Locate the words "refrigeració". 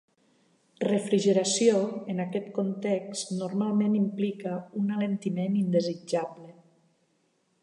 0.85-1.83